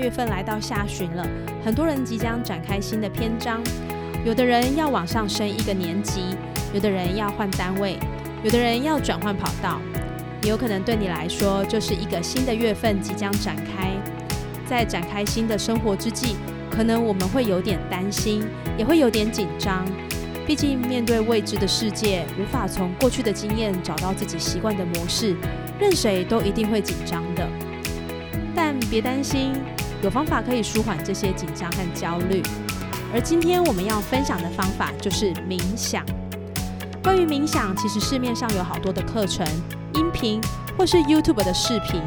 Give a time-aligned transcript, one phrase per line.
[0.00, 1.28] 月份来到下旬了，
[1.62, 3.60] 很多人即将展开新的篇章。
[4.24, 6.34] 有的人要往上升一个年级，
[6.72, 7.98] 有的人要换单位，
[8.42, 9.78] 有的人要转换跑道。
[10.42, 13.90] 也有可能对你来说，就是一个新的月份即将展开。
[14.66, 16.36] 在展开新的生活之际，
[16.70, 18.42] 可能我们会有点担心，
[18.78, 19.84] 也会有点紧张。
[20.46, 25.36] 毕竟面对未知的世界，无法从过去的经验找到自己习惯的模式，
[25.78, 27.46] 任谁都一定会紧张的。
[28.54, 29.52] 但别担心。
[30.02, 32.42] 有方法可以舒缓这些紧张和焦虑，
[33.12, 36.02] 而今天我们要分享的方法就是冥想。
[37.02, 39.46] 关于冥想，其实市面上有好多的课程、
[39.92, 40.40] 音频
[40.78, 42.00] 或是 YouTube 的视频，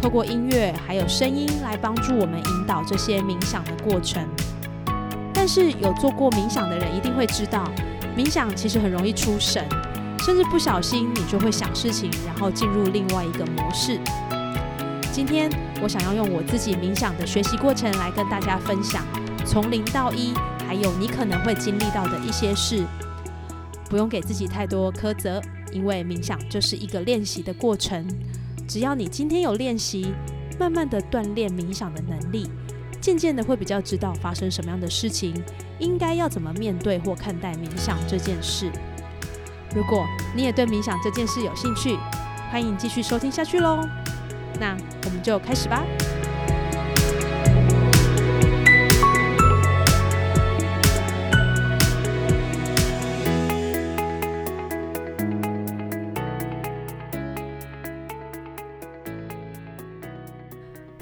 [0.00, 4.24] 透过音乐还有声音来帮助我们引导这些冥想的过程。
[5.34, 7.64] 但是有做过冥想的人一定会知道，
[8.16, 9.64] 冥想其实很容易出神，
[10.20, 13.98] 甚至不小心你就会想事情，然后进入另外一个模式。
[15.12, 19.04] 今天我想要用我自己冥想的学习过程来跟大家分享，
[19.46, 20.34] 从零到一，
[20.66, 22.84] 还有你可能会经历到的一些事。
[23.88, 25.40] 不用给自己太多苛责，
[25.72, 28.06] 因为冥想就是一个练习的过程。
[28.66, 30.12] 只要你今天有练习，
[30.58, 32.50] 慢慢的锻炼冥想的能力，
[33.00, 35.32] 渐渐的会比较知道发生什么样的事情，
[35.78, 38.70] 应该要怎么面对或看待冥想这件事。
[39.74, 40.04] 如果
[40.34, 41.96] 你也对冥想这件事有兴趣，
[42.50, 43.80] 欢迎继续收听下去喽。
[44.60, 45.84] 那我们就开始吧。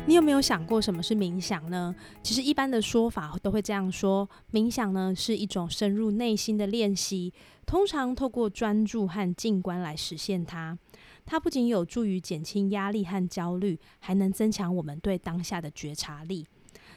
[0.08, 1.94] 你有没有想过什么是冥想呢？
[2.22, 7.34] 其实一般的说法都会这样说：冥想呢是一种深入内心的练习，
[7.66, 10.78] 通常透过专注和静观来实现它。
[11.26, 16.46] 它不仅有助于减轻压力和焦虑，还能增强我们对当下的觉察力。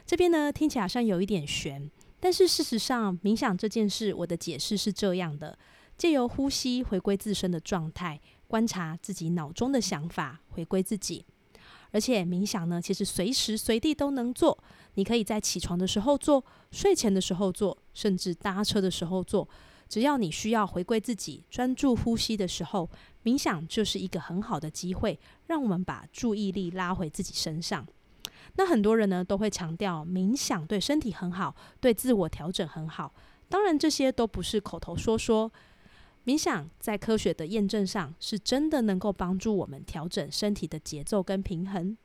[0.05, 5.57] 这边呢听起来好像有一点悬，但是事实上，冥想这件事，我的解释是这样的：
[5.97, 11.25] 借由呼吸回归自身的状态，观察自己脑中的想法，回归自己。
[11.91, 14.55] 而且冥想呢，其实随时随地都能做，
[14.93, 19.49] 你可以在起床的时候做，睡前的时候做，甚至搭车的时候做。
[19.87, 22.87] 只要你需要回归自己、专注呼吸的时候，
[23.23, 27.85] 冥想就是一个很好的机会，让我们把注意力拉回自己身上。
[28.55, 33.13] 那很多人呢都会强调冥想对身体很好，对自我调整很好。
[33.47, 35.51] 当然，这些都不是口头说说。
[36.25, 41.97] 冥想在科学的验证上，是真的能够帮助我们调整身体的节奏跟平衡。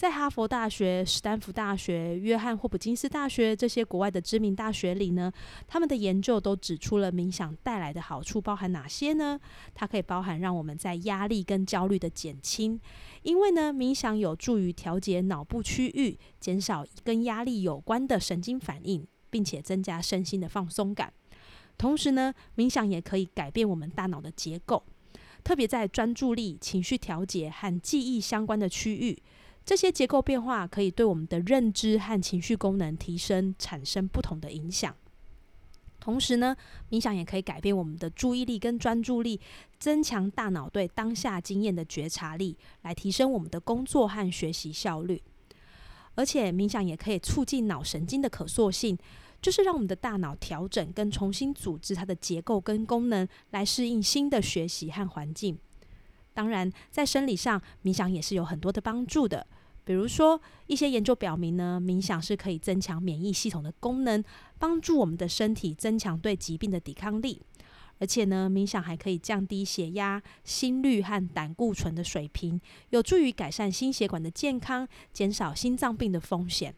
[0.00, 5.30] 在哈佛大学、斯坦福大学、约翰霍普金斯大学这些国外的知名大学里呢，
[5.68, 9.38] 他们的研究都指出了冥想带来的好处包含哪些呢？
[9.74, 12.80] 它可以包含让我们在压力跟焦虑的减轻，
[13.24, 21.12] 因为呢，冥想有助于调节脑部区域，减少跟压力有关的神经反应，并且增加身心的放松感。
[21.76, 24.82] 同时呢，冥想也可以改变我们大脑的结构，
[25.44, 29.22] 特别在专注力、情绪调节和记忆相关的区域。
[29.70, 34.92] 这些结构变化可以对我们的认知和情绪功能提升产生不同的影响。
[36.00, 36.56] 同时呢，
[36.90, 39.40] 冥想也可以改变我们的注意力跟专注力，
[39.78, 45.22] 增强大脑对当下经验的觉察力，来提升我们的工作和学习效率。
[46.16, 48.98] 而且，冥想也可以促进脑神经的可塑性，
[49.40, 55.56] 就是让我们的大脑调整跟重新组织它的结构跟功能，来适应新的学习和环境。
[56.34, 59.46] 当然，在生理上，冥想也是有很多的帮助的。
[59.84, 64.22] 比如说，一些研究表明呢，冥想是可以增强免疫系统的功能，
[64.58, 67.42] 帮助我们的身体增强对疾病的抵抗力。
[67.98, 72.58] 而且呢，冥想还可以降低血压、心率和胆固醇的水平，
[72.90, 76.74] 有助于改善心血管的健康，减少心脏病的风险。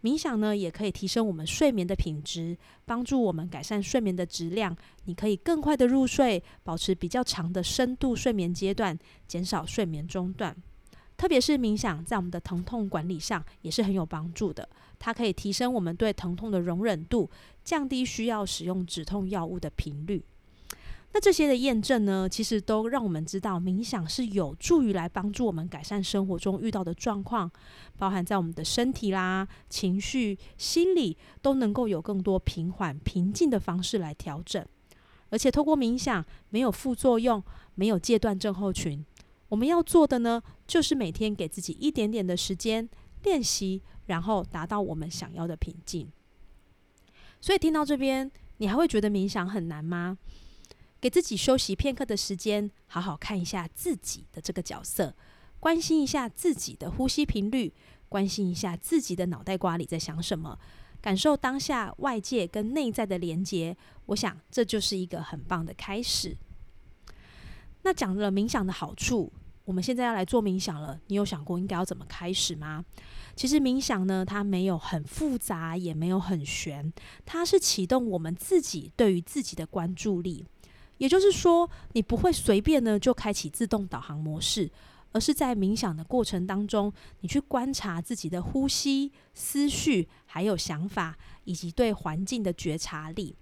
[0.00, 4.74] 冥想呢，也可以提升我们睡眠的品质，帮助我们改善睡眠的质量。
[5.04, 8.96] 你可以更快的入睡，保持比较长的深度睡眠阶段，
[9.26, 10.56] 减少睡眠中断。
[11.18, 14.66] 特别是冥想，在我们的疼痛管理上也是很有帮助的。
[15.00, 17.28] 它可以提升我们对疼痛的容忍度，
[17.64, 20.24] 降低需要使用止痛药物的频率。
[21.12, 27.50] 那这些的验证呢，其实都让我们知道，冥想是有助于来帮助我们改善生活中遇到的状况，
[27.96, 34.64] 包含在我们的身体啦、情绪、心理都能够有更多平缓、平静的方式来调整。
[35.30, 37.42] 而且透过冥想，没有副作用，
[37.74, 39.04] 没有戒断症候群。
[39.48, 42.88] 我们要做的呢，就是每天给自己一点点的时间
[43.22, 46.10] 练习，然后达到我们想要的平静。
[47.40, 50.18] 所以听到这边，你还会觉得冥想很难吗？
[51.00, 55.14] 给自己休息片刻的时间，好好看一下自己的这个角色，
[55.60, 57.72] 关心一下自己的呼吸频率，
[58.08, 60.58] 关心一下自己的脑袋瓜里在想什么，
[61.00, 63.76] 感受当下外界跟内在的连接。
[64.06, 66.36] 我想这就是一个很棒的开始。
[67.82, 69.32] 那讲了冥想的好处，
[69.64, 71.00] 我们现在要来做冥想了。
[71.06, 72.84] 你有想过应该要怎么开始吗？
[73.36, 76.92] 其实冥想呢，它没有很复杂，也没有很玄，
[77.24, 80.44] 它是启动我们自己对于自己的关注力。
[80.96, 84.68] 也就是说，你不会随便呢就开启自动导航模式，
[85.12, 93.36] 而是在冥想的过程当中，你去观察自己的呼吸、思绪，还有想法，以及对环境的觉察力。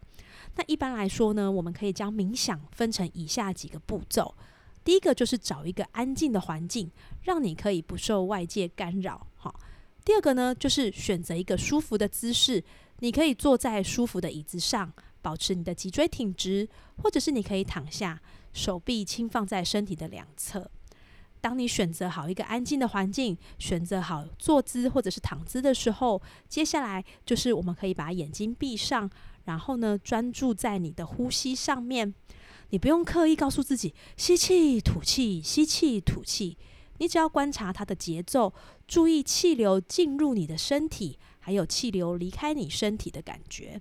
[0.56, 4.34] 那一般来说呢，我们可以将冥想分成以下几个步骤。
[4.82, 6.90] 第一个就是找一个安静的环境，
[7.22, 9.26] 让你可以不受外界干扰。
[9.34, 9.60] 好，
[10.04, 12.62] 第二个呢，就是选择一个舒服的姿势，
[13.00, 16.68] 你可以坐在舒服的椅子上，保持你的脊椎挺直，
[17.02, 20.70] 或者是你可以躺下，手臂轻放在身体的两侧。
[21.40, 29.10] 当你选择好一个安静的环境，选择好坐姿或者是躺姿的时候，接下来就是我们可以把眼睛闭上。
[29.46, 32.14] 然后呢，专注在你的呼吸上面，
[32.70, 36.58] 你不用刻意告诉自己吸气、吐气、吸气、吐气，
[36.98, 38.52] 你只要观察它的节奏，
[38.86, 43.80] 注意气流进入你的身体，还有气流离开你身体的感觉。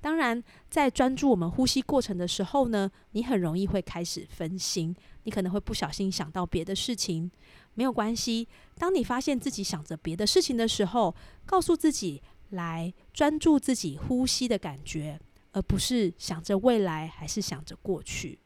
[0.00, 7.30] 当然，在专注我们呼吸过程的时候呢，你很容易会开始分心，你可能会不小心想到别的事情，
[7.74, 8.46] 没有关系。
[8.76, 11.14] 当你发现自己想着别的事情的时候，
[11.46, 12.20] 告诉自己。
[12.54, 15.20] 来专注自己呼吸的感觉，
[15.52, 18.38] 而不是想着未来，还是想着过去。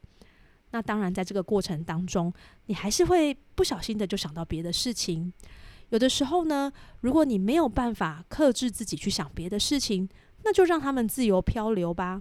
[0.70, 2.30] 那当然，在这个过程当中，
[2.66, 5.32] 你还是会不小心的就想到别的事情。
[5.88, 6.70] 有的时候呢，
[7.00, 10.06] 如果你没有办法克制自己去想别的事情，
[10.44, 12.20] 那就让他们自由漂流吧。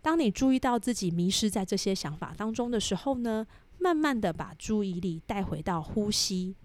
[0.00, 3.46] 当你注意到自己迷失在这些想法当中的时候呢，
[3.78, 6.56] 慢慢的把注意力带回到呼吸。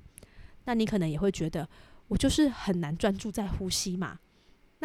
[0.64, 1.68] 那你可能也会觉得，
[2.08, 4.18] 我就是很难专注在呼吸嘛。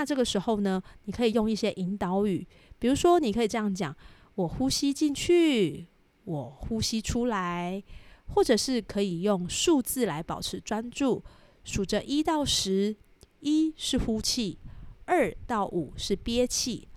[0.01, 2.49] 那这个时候呢，你可以用一些引导语，
[2.79, 3.95] 比如说，你可以这样讲
[4.35, 5.89] ：“我呼吸进去，
[6.25, 7.85] 我呼吸出来。”
[8.33, 11.23] 或者是可以用数字来保持专注，
[11.65, 12.97] 数着一到十，
[13.41, 14.59] 一是呼气，
[15.05, 16.89] 二到五是憋气，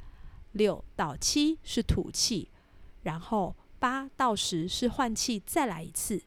[0.54, 2.52] 六到七是吐气，
[3.02, 6.24] 然后八到十是换气，再来一次。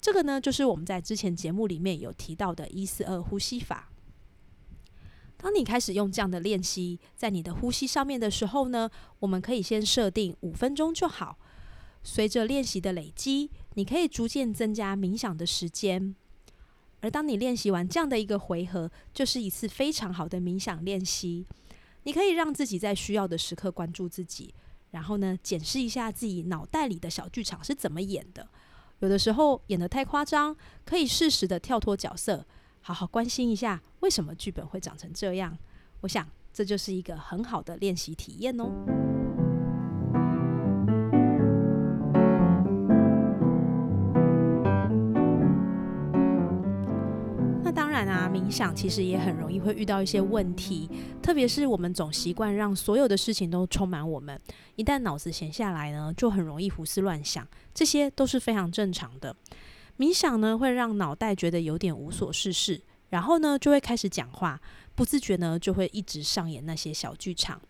[0.00, 3.90] 这个呢，就是我们在之前节目里面有提到的“一四二”呼吸法。
[5.44, 8.88] 当你开始用这样的练习，在你的呼吸上面的时候呢，
[9.18, 11.36] 我们可以先设定五分钟就好。
[12.02, 16.16] 随着练习的累积，你可以逐渐增加冥想的时间。
[17.02, 21.44] 而当你练习完这样的一个回合，就是一次非常好的冥想练习。
[22.04, 24.54] 你可以让自己在需要的时刻关注自己，
[24.92, 28.48] 然后呢，检视一下自己脑袋里的小剧场是怎么演的。
[29.00, 30.56] 有的时候演得太夸张，
[30.86, 32.46] 可以适时的跳脱角色。
[32.86, 35.56] 好好关心一下，为什么剧本会长成这样？
[36.02, 38.70] 我想这就是一个很好的练习体验哦。
[47.62, 50.90] 那当然啊，冥想其实也很容易会遇到一些问题，
[51.22, 54.38] 特别是我们总习惯让所有的事情都充满我们，
[54.76, 59.34] 一旦脑子闲下来呢，就很容易胡思乱想，这些都是非常正常的。
[59.98, 64.60] 冥想呢，会让脑袋觉得有点无所事事，然后呢，就会开始讲话，
[64.94, 67.60] 不自觉呢，就会一直上演那些小剧场。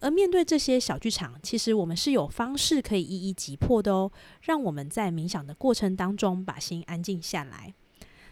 [0.00, 4.10] 而面对这些小剧场，其实我们是有方式可以一一击破的哦，
[4.42, 7.74] 让我们在冥想的过程当中把心安静下来。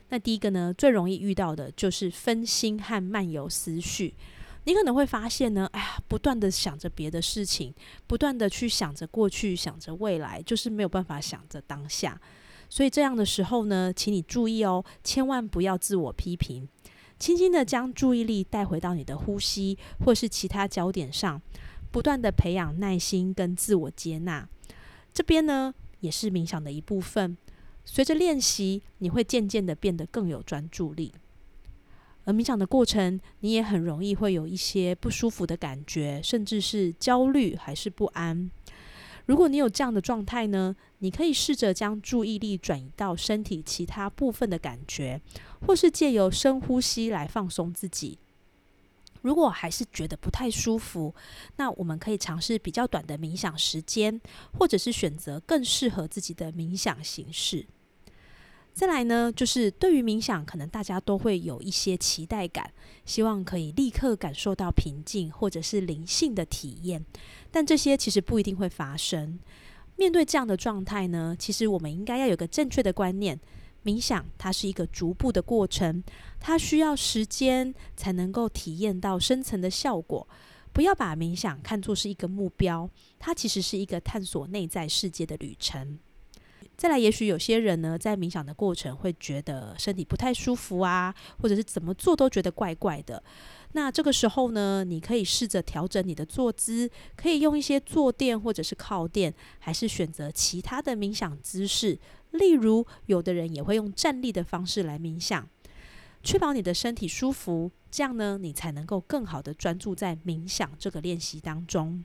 [0.08, 4.14] 那第一个呢，最容易遇到的就是分心和漫游思绪。
[4.62, 7.74] 你可能会发现呢，哎呀，不断的想着别的事情，
[8.06, 12.20] 不断的去想着过去，想着未来，就是没有办法想着当下。
[12.68, 16.68] 所以这样的时候呢，请你注意哦，千万不要自我批评，
[17.18, 21.40] 轻轻的将注意力带回到你的呼吸或是其他焦点上，
[21.90, 24.48] 不断的培养耐心跟自我接纳。
[25.14, 27.36] 这边呢，也是冥想的一部分。
[27.84, 31.12] 随着练习，你会渐渐的变得更有专注力。
[32.24, 38.50] 而冥想的过程，你也很容易会有一些不舒服的感觉，甚至是焦虑还是不安。
[39.26, 45.20] 如果你有这样的状态呢，你可以试着将注意力转移到身体其他部分的感觉，
[45.66, 48.18] 或是借由深呼吸来放松自己。
[49.22, 51.12] 如果还是觉得不太舒服，
[51.56, 54.20] 那我们可以尝试比较短的冥想时间，
[54.56, 57.66] 或者是选择更适合自己的冥想形式。
[58.76, 62.70] 再来呢，就是对于冥想，可能大家都会有一些期待感，
[63.06, 67.02] 希望可以立刻感受到平静或者是灵性的体验，
[67.50, 69.38] 但这些其实不一定会发生。
[69.96, 73.40] 面对这样的状态呢，其实我们应该要有个正确的观念。
[73.82, 76.04] 冥想它是一个逐步的过程，
[76.38, 80.28] 它需要时间才能够体验到深层的效果。
[80.74, 85.98] 不要把冥想看作是一个目标，它其实是一个探索内在世界的旅程。
[86.76, 93.22] 再来，也许有些人呢，在冥想的过程会觉得身体不太舒服啊，或者是怎么做都觉得怪怪的。
[93.72, 101.98] 那这个时候呢，你可以试着调整你的坐姿，可以用一些坐垫或者是靠垫，还是选择其他的冥想姿势。
[102.32, 105.48] 例如，有的人也会用站立的方式来冥想，
[106.22, 112.04] 确保你的身体舒服，这样呢，你才能够更好的专注在冥想这个练习当中。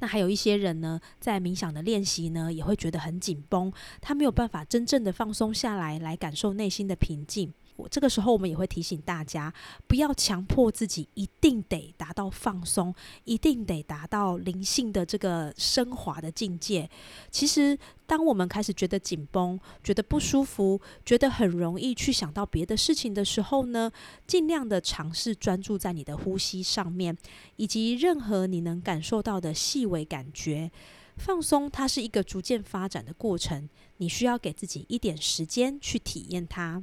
[0.00, 7.52] 那还有一些人呢，在冥想的练习呢，也会觉得很紧绷，他没有办法真正的放松下来，来感受内心的平静。
[7.88, 9.52] 这个时候，我们也会提醒大家，
[9.86, 12.94] 不要强迫自己一定得达到放松，
[13.24, 16.88] 一定得达到灵性的这个升华的境界。
[17.30, 23.90] 其实，当我们开始觉得紧绷、觉得不舒服、觉得很容易去想到别的事情的时候呢，
[24.26, 27.16] 尽量的尝试专注在你的呼吸上面，
[27.56, 30.70] 以及任何你能感受到的细微感觉。
[31.16, 33.68] 放松，它是一个逐渐发展的过程，
[33.98, 36.82] 你需要给自己一点时间去体验它。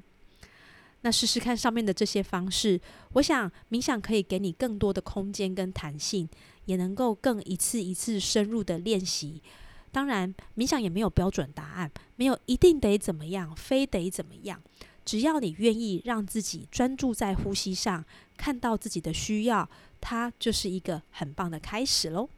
[1.02, 2.80] 那试试看上面的这些方式，
[3.14, 6.28] 我想冥想可以给你更多的空间跟弹性，
[6.66, 9.42] 也能够更一次一次深入的练习。
[9.92, 14.62] 当然，冥想也没有标准答案，没有一定得怎么样，非得怎么样。
[15.06, 18.04] 只要你愿意让自己专注在呼吸上，
[18.36, 19.70] 看到自己的需要，
[20.02, 22.30] 它就是一个很棒的开始喽。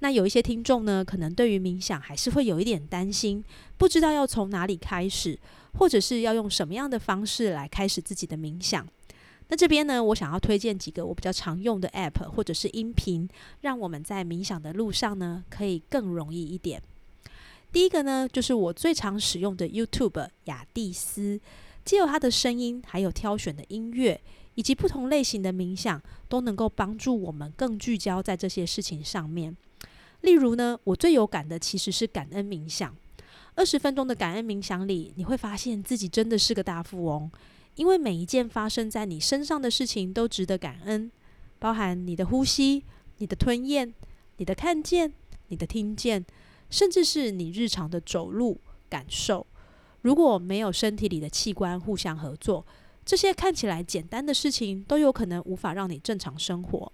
[0.00, 3.42] 那有一些听众呢，可能对于冥想还是会有一点担心，
[3.78, 5.38] 不知道要从哪里开始。
[5.78, 8.84] 或者是要用什么样的方式来开始自己的冥想？
[9.46, 13.28] 那这边呢，我想要推荐几个我比较常用的 App 或者是音频，
[13.60, 16.82] 让我们在冥想的路上呢，可以更容易一点。
[17.70, 21.40] 第一个呢，就是我最常使用的 YouTube 雅蒂斯，
[21.84, 24.20] 既有它的声音，还有挑选的音乐，
[24.56, 29.56] 以及不同类型的冥想，都能够帮助我们更聚焦在这些事情上面。
[30.22, 32.94] 例如呢，我最有感的其实是感恩冥想。
[33.54, 37.30] 二十分钟的感恩冥想里，你会发现自己真的是个大富翁，
[37.74, 41.10] 因为每一件发生在你身上的事情都值得感恩，
[41.58, 42.84] 包含你的呼吸、
[43.18, 43.92] 你的吞咽、
[44.36, 45.12] 你的看见、
[45.48, 46.24] 你的听见，
[46.70, 49.46] 甚至是你日常的走路感受。
[50.02, 52.64] 如果没有身体里的器官互相合作，
[53.04, 56.92] 这些看起来简单的事情都有可能无法让你正常生活。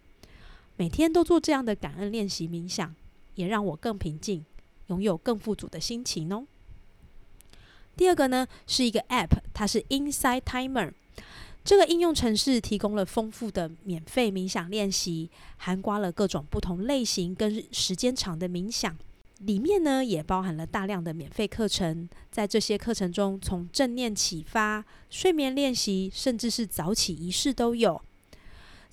[0.76, 2.94] 每天都做这样的感恩练习冥想，
[3.36, 4.44] 也让我更平静。
[4.88, 6.46] 拥有更富足的心情哦。
[7.96, 10.92] 第二个呢，是一个 App，它是 Inside Timer。
[11.64, 18.96] 这个应用程式提供了丰富的免费冥想练习，涵盖了各种不同类型跟时间长的冥想。
[19.40, 22.08] 里面呢，也包含了大量的免费课程。
[22.30, 28.00] 在这些课程中，从正念启发、睡眠练习，甚至是早起仪式都有。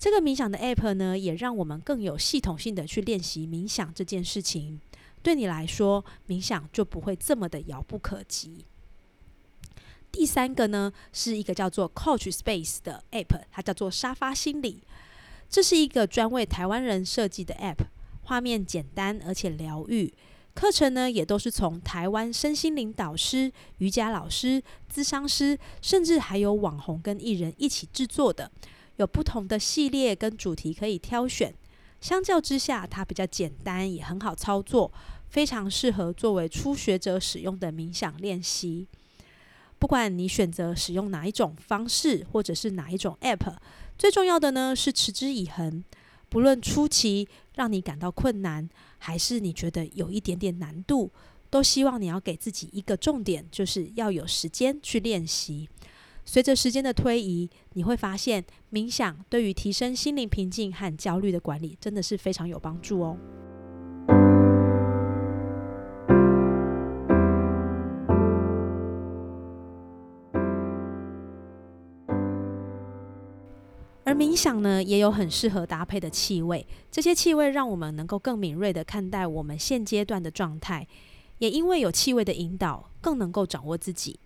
[0.04, 4.78] 这个冥想的 App 呢，也让我们更有系统性的去练习冥想这件事情。
[5.22, 8.66] 对你来说，冥想就不会这么的遥不可及。
[10.12, 14.82] 第三个呢，是一个叫做 Couch Space 的 App，它叫做沙发心理。
[15.48, 17.86] 这是一个专为台湾人设计的 App，
[18.24, 20.12] 画面简单而且疗愈。
[20.52, 24.62] 课程呢，也都是从台湾身心灵导师、瑜伽老师、
[24.94, 28.52] 咨商师，甚至还有网红跟艺人一起制作的，
[28.96, 31.54] 有不同的系列跟主题可以挑选。
[32.00, 34.92] 相较之下，它比较简单，也很好操作。
[35.28, 38.86] 非常适合作为初学者使用的冥想练习。
[39.80, 43.56] 不管你选择使用哪一种方式，或者是哪一种 App，
[43.98, 45.82] 最重要的呢是持之以恒。
[46.28, 51.10] 不论初期让你感到困难，还是你觉得有一点点难度，
[51.50, 55.68] 都希望你要给自己一个重点，就是要有时间去练习。
[56.26, 63.16] 随着时间的推移，你会发现冥想对于提升心灵平静和焦虑的管理，真的是非常有帮助哦。
[74.06, 80.86] 而冥想呢，也有很适合搭配的气味，这些气味让我们能够更敏锐的看待我们现阶段的状态，
[81.38, 84.20] 也因为有气味的引导，更能够掌握自己。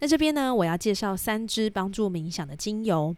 [0.00, 3.14] 那这边呢，我要介绍三支帮助冥想的精油。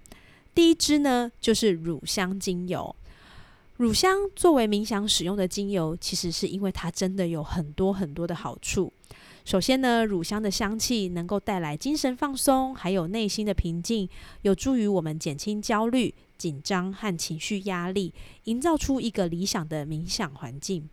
[0.55, 2.95] 第一支呢，就是乳香精油。
[3.79, 8.93] 乳香作为冥想使用的精油，其实是因为它真的有很多很多的好处。
[9.45, 14.09] 首先呢，乳香的香气能够带来精神放松，还有内心的平静，
[14.43, 18.13] 有助于我们减轻焦虑、紧张和情绪压力，
[18.45, 20.89] 营造出一个理想的冥想环境。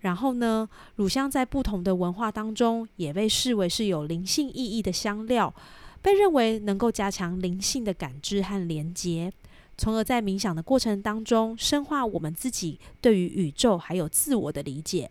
[0.00, 5.52] 然后呢，乳香在不同的文化当中也被视为是有灵性意义的香料，
[6.00, 9.32] 被认为能够加强灵性的感知和连接，
[9.76, 15.10] 从而在冥想的过程当中深化我们自己对于宇宙还有自我的理解。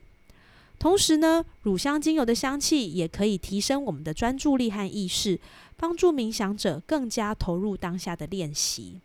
[0.79, 5.39] 同时呢，乳香精油的香气也可以提升我们的专注力和意识，
[5.75, 9.01] 帮助冥想者更加投入当下的练习。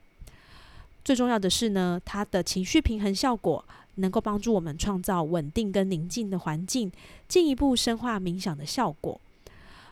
[1.03, 3.65] 最重要的是呢，它的情绪平衡效果
[3.97, 6.91] 能够帮助我们创造稳定跟宁静的环境，
[7.29, 9.21] 进一步深化冥想的效果。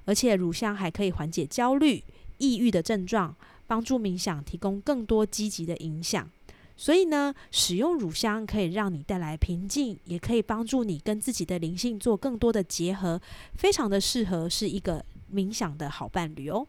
[0.07, 2.03] 而且乳香还可以缓解焦虑、
[2.39, 6.29] 抑郁的症状，帮助冥想提供更多积极的影响。
[6.77, 13.21] 所以呢，使用乳香可以让你带来平静，也可以帮助你跟自己的灵性做更多的结合，
[13.55, 16.67] 非常的适合是一个冥想的好伴侣哦。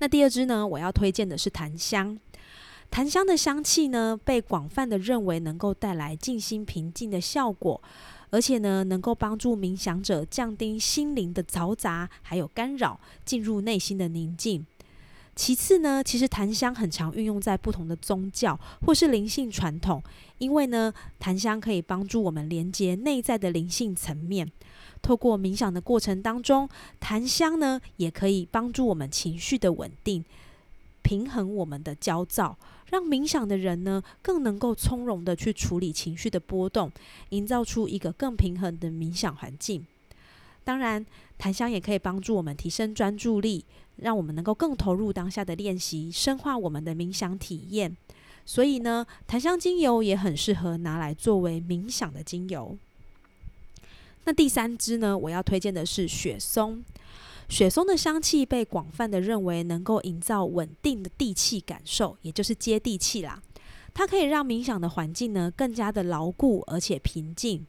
[0.00, 2.18] 那第二支呢，我要推荐的是檀香。
[2.90, 7.82] 檀香的香气呢，被广泛的认为能够带来静心平静的效果，
[8.30, 14.64] 而且呢，能够帮助冥想者降低心灵的嘈杂还有干扰，进入内心的宁静。
[15.36, 20.00] 其次呢，其实檀香很常运用在不同的宗教或是灵性传统，
[20.38, 24.48] 因为呢，檀香可以帮助我们连接内在的灵性层面。
[25.02, 26.68] 透过冥想的过程当中，
[27.00, 30.24] 檀香呢也可以帮助我们情绪的稳定，
[31.02, 32.56] 平衡我们的焦躁，
[32.90, 36.90] 让冥想的人呢更能够从容的去处理情绪的波动，
[37.30, 39.86] 营造出一个更平衡的冥想环境。
[40.64, 41.04] 当然，
[41.38, 43.64] 檀香也可以帮助我们提升专注力。
[43.98, 47.96] 让我们能够更投入当下的练习，深化我们的冥想体验。
[48.44, 52.76] 所以呢，檀香精油也很适合拿来作为冥想的精油。
[54.24, 56.84] 那第三支呢，我要推荐的是雪松。
[57.48, 63.42] 雪松的香气被广泛的认为能够营造稳定的地气感受，也就是接地气啦。
[63.92, 67.66] 它可以让冥想的环境呢更加的牢固而且平静。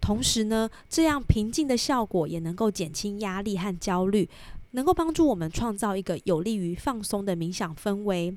[0.00, 4.28] 同时呢，这样平静的效果也能够减轻压力和焦虑。
[4.72, 8.36] 能够帮助我们创造一个有利于放松的冥想氛围。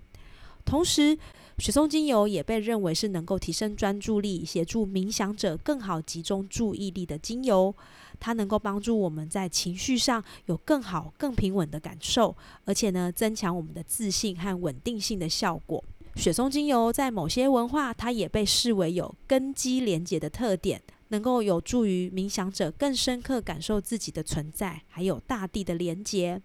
[0.63, 1.17] 同时，
[1.57, 7.75] 雪松精油也被认为是能够提升专注力、协助冥想者更好集中注意力的精油。
[8.21, 15.83] 它能够帮助我们在情绪上有更好、更平稳的感受，而且呢，增强我们的自信和稳定性的效果。
[16.15, 20.81] 雪松精油在某些文化，它也被视为有根基连结的特点。
[21.11, 26.41] 能够有助于冥想者更深刻感受自己的存在，还有大地的连结。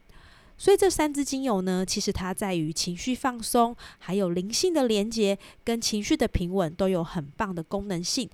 [0.59, 8.29] 所以这三支精油呢，其实它在于情绪放松，还有灵性的连接跟情绪的平稳，都有很棒的功能性。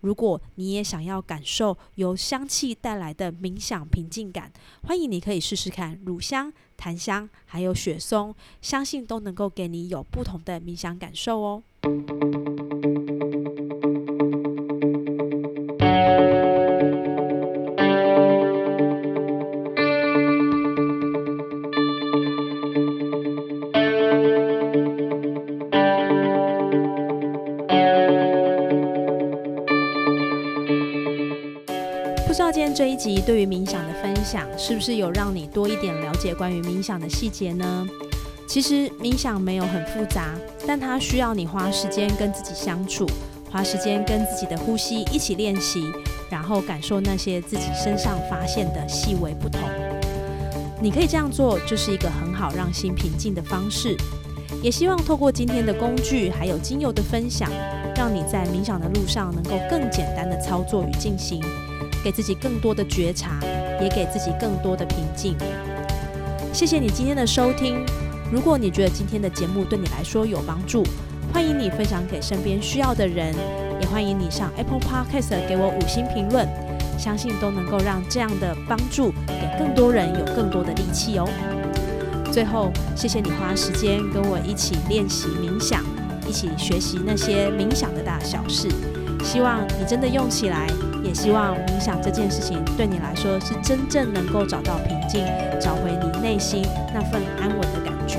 [0.00, 11.62] 如果你也想要感受由香气带来的冥想平静感，欢迎你可以试试看乳香、檀香还有雪松，相信都能够给你有不同的冥想感受哦。
[32.98, 37.86] 集对于冥想的分享，是不是有让你多一点了解关于冥想的细节呢？
[38.46, 40.34] 其实冥想没有很复杂，
[40.66, 43.06] 但它需要你花时间跟自己相处，
[43.50, 45.84] 花时间跟自己的呼吸一起练习，
[46.30, 49.60] 然后感受那些自己身上发现的细微不同。
[50.80, 53.96] 你可以这样做，就是一个很好让心平静的方式。
[54.62, 57.50] 也希望透过今天的工具还有精油的分享，
[57.94, 61.40] 让你在冥想的路上能够更简单的操作与进行。
[62.08, 63.38] 给自己更多的觉察，
[63.82, 65.36] 也给自己更多的平静。
[66.54, 67.84] 谢谢你今天的收听。
[68.32, 70.82] 如果你觉得今天的节目对你来说有帮助，
[71.34, 73.34] 欢迎你分享给身边需要的人，
[73.78, 76.48] 也欢迎你上 Apple Podcast 给我五星评论，
[76.98, 81.28] 相信都能够让这样的帮助给更多人有更多的力气哦。
[82.32, 85.84] 最后，谢谢你花时间跟我一起练习冥想，
[86.26, 88.66] 一起学习那些冥想的大小事。
[89.22, 90.66] 希望你真的用起来。
[91.02, 95.24] 也希望冥想这件事情对你来说是真正能够找到平静，
[95.60, 98.18] 找回你内心那份安稳的感觉。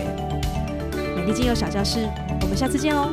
[1.16, 2.08] 美丽精油小教室，
[2.42, 3.10] 我们下次见喽。